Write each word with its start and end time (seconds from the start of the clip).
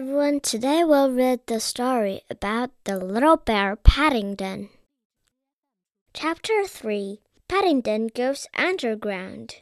everyone. 0.00 0.40
Today 0.40 0.82
we'll 0.82 1.12
read 1.12 1.40
the 1.44 1.60
story 1.60 2.22
about 2.30 2.70
the 2.84 2.96
little 2.96 3.36
bear 3.36 3.76
Paddington. 3.76 4.70
Chapter 6.14 6.66
3 6.66 7.20
Paddington 7.48 8.08
Goes 8.14 8.46
Underground. 8.56 9.56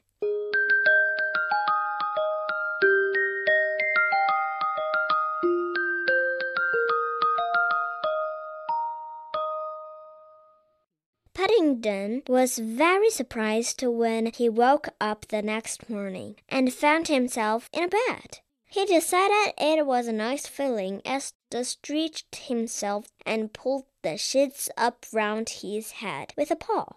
Paddington 11.35 12.23
was 12.29 12.61
very 12.61 13.11
surprised 13.11 13.83
when 13.83 14.27
he 14.27 14.49
woke 14.49 14.87
up 15.01 15.27
the 15.27 15.43
next 15.43 15.91
morning 15.91 16.37
and 16.49 16.73
found 16.73 17.09
himself 17.09 17.69
in 17.73 17.83
a 17.83 17.89
bed. 17.89 18.39
He 18.71 18.85
decided 18.85 19.55
it 19.57 19.87
was 19.87 20.09
a 20.09 20.13
nice 20.13 20.47
feeling 20.47 21.01
as 21.05 21.33
he 21.51 21.65
stretched 21.65 22.37
himself 22.37 23.07
and 23.25 23.53
pulled 23.53 23.87
the 24.03 24.19
sheets 24.19 24.69
up 24.77 25.07
round 25.11 25.49
his 25.49 25.93
head 25.93 26.35
with 26.37 26.51
a 26.51 26.57
paw. 26.57 26.97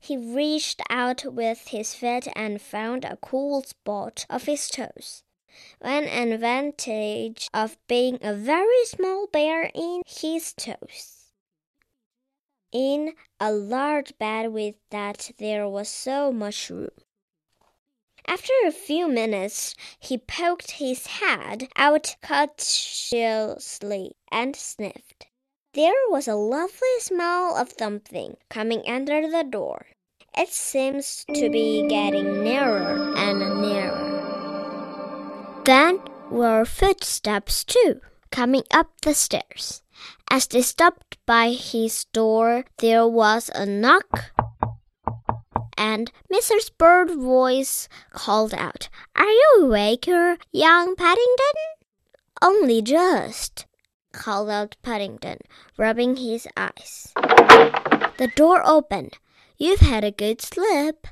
He 0.00 0.16
reached 0.16 0.82
out 0.90 1.24
with 1.24 1.68
his 1.68 1.94
feet 1.94 2.26
and 2.34 2.60
found 2.60 3.04
a 3.04 3.16
cool 3.18 3.62
spot 3.62 4.26
of 4.28 4.44
his 4.44 4.68
toes. 4.68 5.22
One 5.78 6.04
advantage 6.04 7.48
of 7.54 7.78
being 7.86 8.18
a 8.20 8.34
very 8.34 8.84
small 8.86 9.28
bear 9.28 9.70
in 9.72 10.02
his 10.04 10.52
toes. 10.52 11.30
In 12.72 13.14
a 13.38 13.52
large 13.52 14.18
bed 14.18 14.52
with 14.52 14.74
that 14.90 15.30
there 15.38 15.68
was 15.68 15.88
so 15.88 16.32
much 16.32 16.68
room. 16.70 16.90
After 18.26 18.52
a 18.64 18.72
few 18.72 19.08
minutes, 19.08 19.74
he 19.98 20.16
poked 20.18 20.72
his 20.72 21.06
head 21.06 21.68
out 21.76 22.16
cautiously 22.22 24.12
and 24.30 24.54
sniffed. 24.56 25.26
There 25.74 25.94
was 26.08 26.28
a 26.28 26.34
lovely 26.34 26.98
smell 26.98 27.56
of 27.56 27.72
something 27.78 28.36
coming 28.48 28.82
under 28.86 29.28
the 29.28 29.42
door. 29.42 29.86
It 30.36 30.50
seems 30.50 31.24
to 31.34 31.50
be 31.50 31.86
getting 31.88 32.42
nearer 32.44 33.14
and 33.16 33.60
nearer. 33.60 34.12
Then 35.64 36.00
were 36.30 36.64
footsteps 36.64 37.64
too, 37.64 38.00
coming 38.30 38.64
up 38.70 38.90
the 39.02 39.14
stairs. 39.14 39.82
As 40.30 40.46
they 40.46 40.62
stopped 40.62 41.18
by 41.26 41.50
his 41.52 42.04
door, 42.12 42.64
there 42.78 43.06
was 43.06 43.50
a 43.54 43.66
knock 43.66 44.32
and 45.82 46.12
Mrs. 46.32 46.70
Bird's 46.78 47.16
voice 47.16 47.88
called 48.12 48.54
out, 48.54 48.88
Are 49.16 49.28
you 49.28 49.62
awake, 49.62 50.06
young 50.06 50.94
Paddington? 50.94 51.58
Only 52.40 52.80
just, 52.82 53.66
called 54.12 54.48
out 54.48 54.76
Paddington, 54.82 55.38
rubbing 55.76 56.18
his 56.18 56.46
eyes. 56.56 57.12
The 57.16 58.30
door 58.36 58.62
opened. 58.64 59.18
You've 59.58 59.80
had 59.80 60.04
a 60.04 60.12
good 60.12 60.40
sleep, 60.40 61.08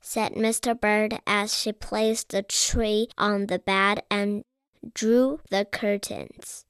said 0.00 0.32
Mr. 0.32 0.78
Bird 0.78 1.20
as 1.24 1.56
she 1.56 1.70
placed 1.72 2.30
the 2.30 2.42
tray 2.42 3.06
on 3.16 3.46
the 3.46 3.60
bed 3.60 4.02
and 4.10 4.42
drew 4.94 5.38
the 5.48 5.64
curtains. 5.64 6.64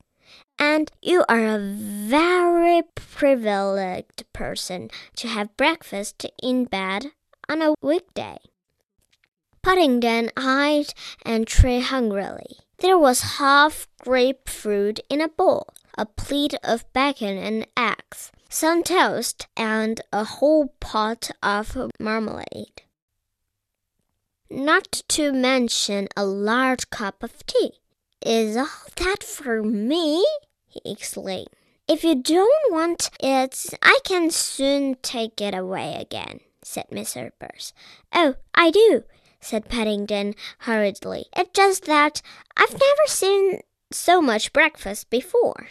And 0.59 0.93
you 1.01 1.25
are 1.31 1.47
a 1.47 1.59
very 1.59 2.83
privileged 2.95 4.25
person 4.35 4.91
to 5.17 5.29
have 5.29 5.57
breakfast 5.57 6.27
in 6.43 6.67
bed 6.67 7.13
on 7.49 7.63
a 7.63 7.75
weekday. 7.83 8.39
Paddington 9.63 10.31
eyed 10.37 10.93
and 11.25 11.47
tray 11.47 11.81
hungrily. 11.81 12.59
There 12.79 12.99
was 12.99 13.39
half 13.39 13.87
grapefruit 14.03 14.99
in 15.09 15.21
a 15.21 15.29
bowl, 15.29 15.69
a 15.97 16.05
plate 16.05 16.55
of 16.65 16.91
bacon 16.93 17.39
and 17.39 17.67
eggs, 17.77 18.33
some 18.49 18.83
toast, 18.83 19.47
and 19.57 20.01
a 20.13 20.25
whole 20.25 20.75
pot 20.81 21.31
of 21.43 21.77
marmalade. 22.01 22.83
Not 24.51 25.03
to 25.09 25.33
mention 25.33 26.09
a 26.17 26.27
large 26.27 26.91
cup 26.91 27.23
of 27.23 27.47
tea. 27.47 27.75
Is 28.25 28.57
all 28.57 28.67
that 28.97 29.23
for 29.23 29.63
me? 29.63 30.27
he 30.67 30.81
exclaimed. 30.85 31.49
If 31.87 32.03
you 32.03 32.17
don't 32.17 32.73
want 32.73 33.11
it, 33.21 33.67
I 33.81 34.01
can 34.05 34.31
soon 34.31 34.97
take 35.03 35.41
it 35.41 35.55
away 35.55 35.97
again 36.01 36.41
said 36.63 36.87
Mrs. 36.91 37.33
Bird. 37.39 37.73
Oh, 38.13 38.35
I 38.55 38.71
do, 38.71 39.05
said 39.41 39.69
Paddington 39.69 40.35
hurriedly. 40.61 41.27
It's 41.37 41.51
just 41.53 41.85
that 41.87 42.23
I've 42.57 42.73
never 42.73 43.07
seen 43.07 43.61
so 43.91 44.23
much 44.23 44.53
breakfast 44.53 45.11
before. 45.11 45.69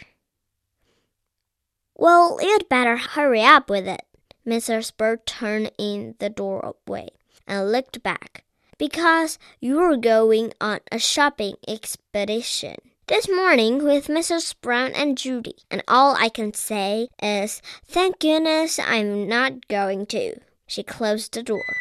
Well, 1.96 2.38
you'd 2.40 2.68
better 2.68 2.96
hurry 2.96 3.42
up 3.42 3.68
with 3.70 3.86
it. 3.86 4.02
Mrs. 4.46 4.96
Bird 4.96 5.24
turned 5.26 5.70
in 5.78 6.14
the 6.18 6.28
doorway 6.28 7.08
and 7.46 7.70
looked 7.70 8.02
back. 8.02 8.44
Because 8.78 9.38
you're 9.60 9.96
going 9.96 10.52
on 10.60 10.80
a 10.90 10.98
shopping 10.98 11.54
expedition 11.68 12.74
this 13.06 13.28
morning 13.28 13.84
with 13.84 14.08
Mrs. 14.08 14.54
Brown 14.60 14.92
and 14.92 15.16
Judy, 15.16 15.56
and 15.70 15.82
all 15.86 16.16
I 16.16 16.28
can 16.28 16.54
say 16.54 17.08
is, 17.22 17.62
thank 17.86 18.18
goodness 18.18 18.78
I'm 18.78 19.28
not 19.28 19.68
going 19.68 20.06
to. 20.06 20.40
She 20.66 20.82
closed 20.82 21.34
the 21.34 21.42
door. 21.42 21.76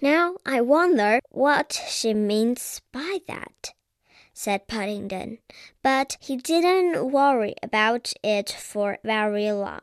Now 0.00 0.36
I 0.46 0.60
wonder 0.60 1.20
what 1.30 1.80
she 1.88 2.14
means 2.14 2.80
by 2.90 3.18
that, 3.28 3.72
said 4.32 4.66
Paddington. 4.66 5.38
But 5.82 6.16
he 6.20 6.36
didn't 6.36 7.10
worry 7.10 7.54
about 7.62 8.12
it 8.22 8.50
for 8.50 8.98
very 9.04 9.52
long. 9.52 9.80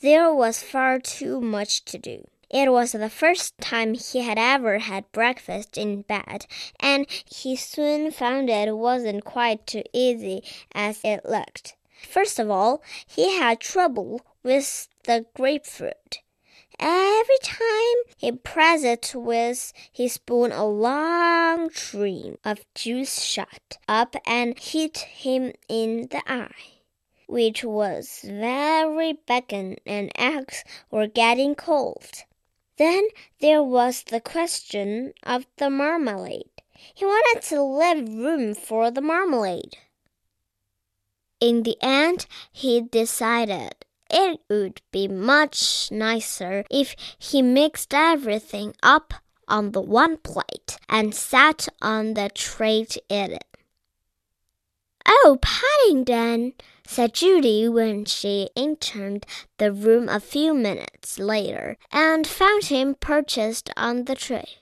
There 0.00 0.34
was 0.34 0.62
far 0.62 0.98
too 0.98 1.40
much 1.40 1.84
to 1.86 1.98
do. 1.98 2.26
It 2.50 2.70
was 2.70 2.92
the 2.92 3.10
first 3.10 3.58
time 3.58 3.94
he 3.94 4.20
had 4.20 4.38
ever 4.38 4.78
had 4.78 5.10
breakfast 5.10 5.78
in 5.78 6.02
bed, 6.02 6.46
and 6.78 7.06
he 7.24 7.56
soon 7.56 8.10
found 8.10 8.50
it 8.50 8.76
wasn't 8.76 9.24
quite 9.24 9.68
so 9.68 9.82
easy 9.92 10.44
as 10.72 11.00
it 11.02 11.24
looked. 11.24 11.74
First 12.08 12.38
of 12.38 12.50
all, 12.50 12.82
he 13.06 13.38
had 13.38 13.60
trouble 13.60 14.20
with 14.42 14.88
the 15.04 15.26
grapefruit. 15.34 16.20
Every 16.86 17.38
time 17.42 17.96
he 18.18 18.30
pressed 18.30 18.84
it 18.84 19.12
with 19.14 19.72
his 19.90 20.12
spoon, 20.12 20.52
a 20.52 20.66
long 20.66 21.70
stream 21.70 22.36
of 22.44 22.62
juice 22.74 23.22
shot 23.22 23.78
up 23.88 24.14
and 24.26 24.58
hit 24.58 24.98
him 24.98 25.54
in 25.66 26.08
the 26.10 26.20
eye, 26.30 26.82
which 27.26 27.64
was 27.64 28.20
very 28.22 29.14
bacon 29.14 29.78
and 29.86 30.12
eggs 30.14 30.62
were 30.90 31.06
getting 31.06 31.54
cold. 31.54 32.24
Then 32.76 33.08
there 33.40 33.62
was 33.62 34.02
the 34.02 34.20
question 34.20 35.14
of 35.22 35.46
the 35.56 35.70
marmalade. 35.70 36.50
He 36.74 37.06
wanted 37.06 37.40
to 37.48 37.62
leave 37.62 38.12
room 38.12 38.54
for 38.54 38.90
the 38.90 39.00
marmalade. 39.00 39.78
In 41.40 41.62
the 41.62 41.78
end, 41.80 42.26
he 42.52 42.82
decided 42.82 43.74
it 44.10 44.40
would 44.48 44.80
be 44.92 45.08
much 45.08 45.90
nicer 45.90 46.64
if 46.70 46.94
he 47.18 47.42
mixed 47.42 47.94
everything 47.94 48.74
up 48.82 49.14
on 49.48 49.72
the 49.72 49.80
one 49.80 50.16
plate 50.18 50.78
and 50.88 51.14
sat 51.14 51.68
on 51.82 52.14
the 52.14 52.30
tray 52.34 52.84
to 52.84 53.02
eat 53.08 53.30
it. 53.30 53.44
Oh, 55.06 55.38
Paddington, 55.40 56.54
said 56.86 57.14
Judy 57.14 57.68
when 57.68 58.04
she 58.04 58.48
entered 58.56 59.26
the 59.58 59.72
room 59.72 60.08
a 60.08 60.20
few 60.20 60.54
minutes 60.54 61.18
later 61.18 61.76
and 61.92 62.26
found 62.26 62.64
him 62.64 62.94
perched 62.94 63.70
on 63.76 64.04
the 64.04 64.14
tray. 64.14 64.58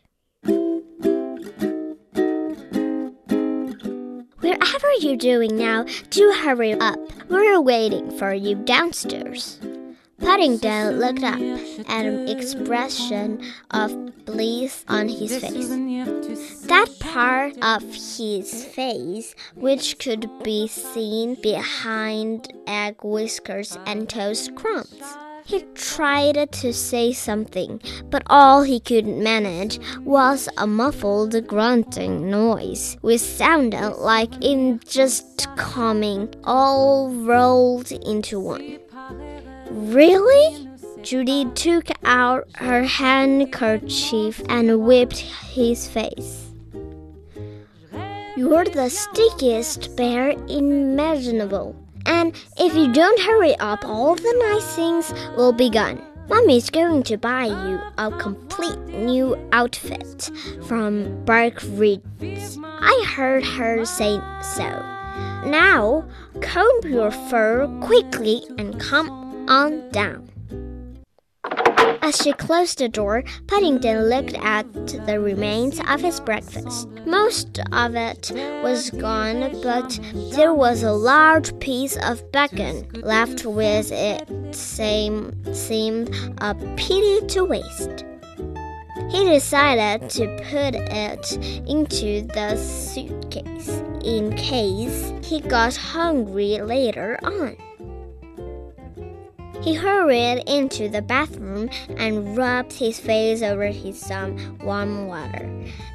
Whatever 4.63 4.93
you're 5.01 5.17
doing 5.17 5.57
now, 5.57 5.87
do 6.11 6.31
hurry 6.31 6.75
up. 6.75 6.97
We're 7.29 7.61
waiting 7.61 8.17
for 8.17 8.33
you 8.33 8.55
downstairs. 8.55 9.59
Paddington 10.21 11.01
looked 11.01 11.25
up 11.25 11.41
at 11.89 12.07
an 12.07 12.29
expression 12.29 13.43
of 13.73 14.25
bliss 14.25 14.85
on 14.87 15.09
his 15.09 15.37
face. 15.37 16.61
That 16.69 16.89
part 17.01 17.59
of 17.61 17.83
his 17.83 18.65
face 18.67 19.35
which 19.57 19.99
could 19.99 20.31
be 20.45 20.69
seen 20.69 21.35
behind 21.43 22.53
egg 22.69 23.03
whiskers 23.03 23.77
and 23.85 24.09
toast 24.09 24.55
crumbs. 24.55 25.03
He 25.45 25.65
tried 25.75 26.53
to 26.53 26.73
say 26.73 27.13
something, 27.13 27.81
but 28.11 28.23
all 28.27 28.63
he 28.63 28.79
could 28.79 29.07
manage 29.07 29.81
was 30.01 30.49
a 30.57 30.67
muffled 30.67 31.47
grunting 31.47 32.31
noise, 32.31 32.97
which 33.01 33.21
sounded 33.21 33.97
like 33.99 34.33
it 34.41 34.87
just 34.87 35.49
coming 35.57 36.33
all 36.45 37.11
rolled 37.11 37.91
into 37.91 38.39
one. 38.39 38.79
Really? 39.71 40.69
Judy 41.03 41.47
took 41.57 41.89
out 42.05 42.47
her 42.57 42.85
handkerchief 42.85 44.41
and 44.49 44.87
wiped 44.87 45.19
his 45.19 45.89
face. 45.89 46.53
You're 48.37 48.65
the 48.65 48.89
stickiest 48.89 49.97
bear 49.97 50.31
imaginable. 50.49 51.75
And 52.13 52.35
if 52.59 52.75
you 52.75 52.93
don't 52.93 53.21
hurry 53.21 53.57
up, 53.57 53.85
all 53.85 54.15
the 54.15 54.35
nice 54.51 54.77
things 54.77 55.15
will 55.37 55.53
be 55.53 55.71
gone. 55.71 56.01
Mommy's 56.29 56.69
going 56.69 57.03
to 57.05 57.17
buy 57.17 57.47
you 57.47 57.81
a 57.97 58.11
complete 58.19 58.79
new 58.89 59.37
outfit 59.53 60.31
from 60.69 61.25
Barkridges. 61.25 62.59
I 62.63 63.05
heard 63.17 63.45
her 63.45 63.85
say 63.87 64.21
so. 64.43 64.69
Now, 65.49 66.05
comb 66.43 66.81
your 66.85 67.11
fur 67.11 67.67
quickly 67.81 68.43
and 68.59 68.79
come 68.79 69.11
on 69.49 69.89
down. 69.91 70.32
As 72.05 72.17
she 72.17 72.33
closed 72.33 72.79
the 72.79 72.89
door, 72.89 73.23
Paddington 73.47 74.09
looked 74.09 74.35
at 74.35 74.67
the 75.07 75.21
remains 75.21 75.81
of 75.89 76.01
his 76.01 76.19
breakfast. 76.19 76.89
Most 77.07 77.61
of 77.71 77.95
it 77.95 78.33
was 78.65 78.91
gone, 78.91 79.61
but 79.63 80.01
there 80.33 80.53
was 80.53 80.83
a 80.83 80.91
large 80.93 81.57
piece 81.61 81.97
of 81.97 82.33
bacon 82.33 82.89
left 82.95 83.47
with 83.47 83.93
it 83.93 84.29
same, 84.53 85.33
seemed 85.55 86.11
a 86.39 86.55
pity 86.77 87.25
to 87.29 87.45
waste. 87.45 88.05
He 89.11 89.25
decided 89.25 90.11
to 90.11 90.27
put 90.51 90.75
it 90.75 91.33
into 91.69 92.27
the 92.35 92.57
suitcase 92.57 93.81
in 94.03 94.35
case 94.35 95.13
he 95.23 95.41
got 95.41 95.77
hungry 95.77 96.61
later 96.61 97.17
on. 97.23 97.57
He 99.63 99.75
hurried 99.75 100.43
into 100.49 100.89
the 100.89 101.03
bathroom 101.03 101.71
and 101.97 102.37
rubbed 102.37 102.73
his 102.73 102.99
face 102.99 103.43
over 103.43 103.67
his 103.67 103.97
some 103.97 104.59
warm 104.59 105.07
water. 105.07 105.49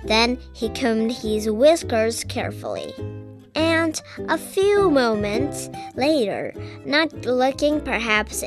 Then 0.05 0.37
he 0.53 0.69
combed 0.69 1.11
his 1.11 1.49
whiskers 1.49 2.23
carefully. 2.23 2.93
And 3.55 4.01
a 4.29 4.37
few 4.37 4.89
moments 4.89 5.69
later, 5.95 6.53
not 6.85 7.25
looking 7.25 7.81
perhaps 7.81 8.41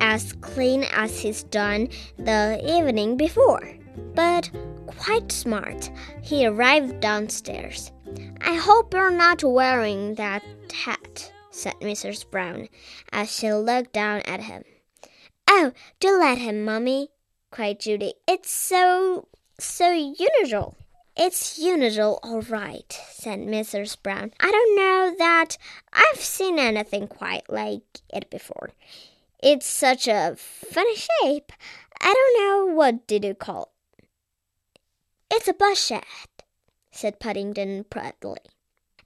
as 0.00 0.32
clean 0.40 0.84
as 0.92 1.20
he's 1.20 1.44
done 1.44 1.88
the 2.16 2.60
evening 2.64 3.16
before, 3.16 3.72
but 4.14 4.50
quite 4.86 5.30
smart, 5.30 5.90
he 6.22 6.44
arrived 6.44 6.98
downstairs. 6.98 7.92
I 8.40 8.54
hope 8.54 8.92
you're 8.94 9.12
not 9.12 9.44
wearing 9.44 10.16
that 10.16 10.42
hat 10.72 11.32
said 11.56 11.74
Mrs. 11.80 12.30
Brown 12.30 12.68
as 13.10 13.34
she 13.34 13.50
looked 13.50 13.92
down 13.92 14.20
at 14.26 14.42
him. 14.42 14.62
Oh, 15.48 15.72
do 16.00 16.18
let 16.18 16.38
him, 16.38 16.64
Mummy, 16.64 17.08
cried 17.50 17.80
Judy. 17.80 18.14
It's 18.28 18.50
so, 18.50 19.28
so 19.58 19.90
unusual. 19.90 20.76
It's 21.16 21.58
unusual, 21.58 22.20
all 22.22 22.42
right, 22.42 22.92
said 23.10 23.38
Mrs. 23.38 23.96
Brown. 24.02 24.32
I 24.38 24.50
don't 24.50 24.76
know 24.76 25.14
that 25.18 25.56
I've 25.92 26.20
seen 26.20 26.58
anything 26.58 27.08
quite 27.08 27.48
like 27.48 28.00
it 28.12 28.28
before. 28.28 28.72
It's 29.42 29.66
such 29.66 30.08
a 30.08 30.36
funny 30.36 30.96
shape. 30.96 31.52
I 32.02 32.12
don't 32.12 32.68
know 32.68 32.74
what 32.74 33.06
did 33.06 33.24
you 33.24 33.34
call 33.34 33.72
it. 33.98 34.04
It's 35.30 35.48
a 35.48 35.54
bush 35.54 35.88
hat, 35.88 36.42
said 36.90 37.18
Paddington 37.18 37.84
proudly. 37.88 38.40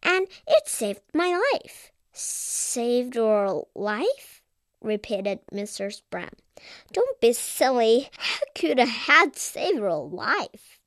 And 0.03 0.27
it 0.49 0.67
saved 0.67 1.03
my 1.15 1.41
life. 1.53 1.93
Saved 2.13 3.15
your 3.15 3.67
life? 3.75 4.43
repeated 4.81 5.41
Mrs. 5.53 6.03
Brown. 6.11 6.33
Don't 6.93 7.21
be 7.21 7.33
silly. 7.33 8.11
How 8.17 8.41
could 8.55 8.79
a 8.79 8.87
hat 8.87 9.37
save 9.37 9.77
your 9.77 10.07
life? 10.07 10.81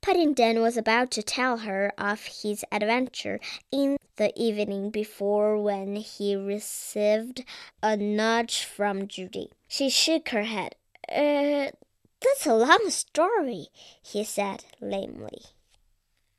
Paddington 0.00 0.60
was 0.60 0.76
about 0.76 1.10
to 1.12 1.22
tell 1.22 1.58
her 1.58 1.90
of 1.96 2.26
his 2.42 2.64
adventure 2.70 3.40
in 3.72 3.96
the 4.16 4.32
evening 4.36 4.90
before 4.90 5.56
when 5.56 5.96
he 5.96 6.36
received 6.36 7.42
a 7.82 7.96
nudge 7.96 8.64
from 8.64 9.08
Judy. 9.08 9.50
She 9.66 9.88
shook 9.88 10.28
her 10.28 10.42
head. 10.42 10.74
Uh, 11.08 11.72
that's 12.20 12.46
a 12.46 12.54
long 12.54 12.90
story, 12.90 13.68
he 14.02 14.24
said 14.24 14.64
lamely. 14.80 15.42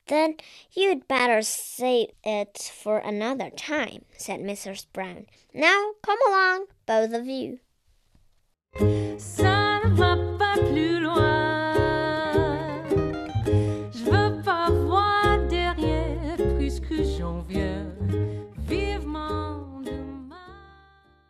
Then 0.07 0.35
you'd 0.71 1.07
better 1.07 1.41
save 1.41 2.09
it 2.23 2.71
for 2.73 2.99
another 2.99 3.49
time, 3.49 4.05
said 4.17 4.39
Mrs. 4.39 4.85
Brown. 4.93 5.25
Now 5.53 5.91
come 6.03 6.19
along, 6.27 6.65
both 6.85 7.13
of 7.13 7.25
you. 7.25 7.59
Son 9.17 9.91
of 9.91 9.99
a 9.99 10.34